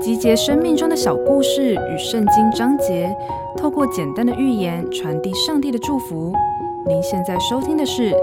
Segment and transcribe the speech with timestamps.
[0.00, 3.14] 集结生命中的小故事与圣经章节，
[3.56, 6.32] 透过简单的寓言传递上帝的祝福。
[6.86, 8.10] 您现在收听的是《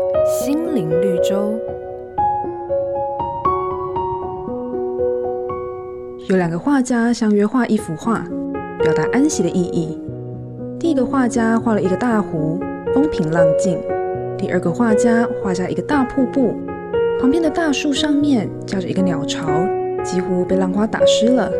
[0.44, 1.36] 心灵绿洲》。
[6.28, 8.26] 有两个画家相约画一幅画，
[8.80, 10.02] 表达安息的意义。
[10.80, 12.60] 第一个画家画了一个大湖，
[12.94, 13.78] 风平浪静；
[14.38, 16.56] 第二个画家画下一个大瀑布，
[17.20, 19.48] 旁边的大树上面架着一个鸟巢，
[20.06, 21.52] 几乎被浪花打湿了。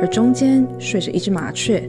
[0.00, 1.82] 而中间睡着一只麻雀。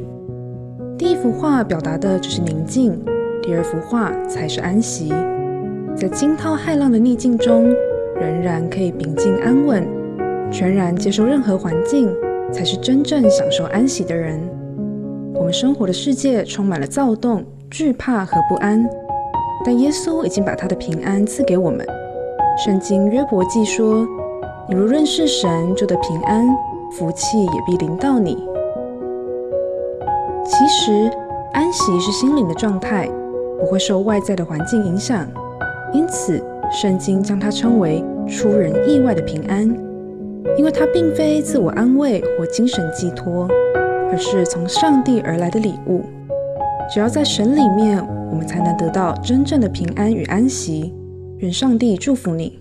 [0.98, 3.00] 第一幅画表达的只是宁静，
[3.42, 5.14] 第二幅画才是安息。
[5.96, 7.74] 在惊涛骇浪的逆境中，
[8.20, 9.88] 仍然可以平静安稳，
[10.52, 12.14] 全然接受任何环境，
[12.52, 14.40] 才是真正享受安息的人。
[15.34, 18.86] 我们生活的世界充满了躁动、惧怕和不安，
[19.64, 21.86] 但耶稣已经把他的平安赐给我们。
[22.64, 24.06] 圣经约伯记说
[24.72, 26.48] ：“你若认识神，就得平安。”
[26.92, 28.36] 福气也必临到你。
[30.46, 31.10] 其实，
[31.54, 33.10] 安息是心灵的状态，
[33.60, 35.26] 不会受外在的环境影响。
[35.94, 39.64] 因此，圣经将它称为出人意外的平安，
[40.58, 43.48] 因为它并非自我安慰或精神寄托，
[44.10, 46.02] 而是从上帝而来的礼物。
[46.94, 50.94] 只要在神里面，我们才能得到真正的平安与安息。
[51.40, 52.61] 愿上帝祝福你。